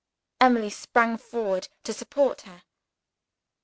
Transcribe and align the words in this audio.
Emily 0.39 0.71
sprang 0.71 1.19
forward 1.19 1.67
to 1.83 1.93
support 1.93 2.41
her. 2.41 2.63